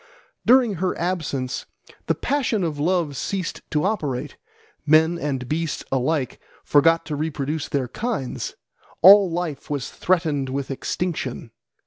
During 0.47 0.73
her 0.81 0.97
absence 0.97 1.67
the 2.07 2.15
passion 2.15 2.63
of 2.63 2.79
love 2.79 3.15
ceased 3.15 3.61
to 3.69 3.83
operate: 3.83 4.35
men 4.83 5.19
and 5.19 5.47
beasts 5.47 5.83
alike 5.91 6.39
forgot 6.63 7.05
to 7.05 7.15
reproduce 7.15 7.69
their 7.69 7.87
kinds: 7.87 8.55
all 9.03 9.29
life 9.29 9.69
was 9.69 9.91
threatened 9.91 10.49
with 10.49 10.71
extinction. 10.71 11.51